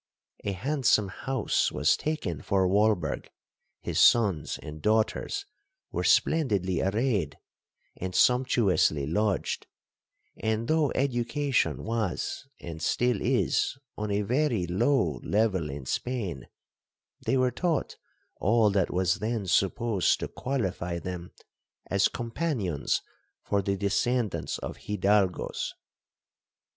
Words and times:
A 0.43 0.53
handsome 0.53 1.09
house 1.09 1.71
was 1.71 1.95
taken 1.95 2.41
for 2.41 2.67
Walberg,—his 2.67 3.99
sons 3.99 4.57
and 4.63 4.81
daughters 4.81 5.45
were 5.91 6.03
splendidly 6.03 6.81
arrayed, 6.81 7.37
and 7.95 8.15
sumptuously 8.15 9.05
lodged; 9.05 9.67
and, 10.35 10.67
though 10.67 10.91
education 10.95 11.83
was, 11.83 12.47
and 12.59 12.81
still 12.81 13.21
is, 13.21 13.77
on 13.95 14.09
a 14.09 14.23
very 14.23 14.65
low 14.65 15.19
level 15.23 15.69
in 15.69 15.85
Spain, 15.85 16.47
they 17.23 17.37
were 17.37 17.51
taught 17.51 17.97
all 18.37 18.71
that 18.71 18.91
was 18.91 19.19
then 19.19 19.45
supposed 19.45 20.19
to 20.19 20.27
qualify 20.27 20.97
them 20.97 21.31
as 21.91 22.07
companions 22.07 23.03
for 23.43 23.61
the 23.61 23.77
descendants 23.77 24.57
of 24.57 24.77
Hidalgoes. 24.77 25.75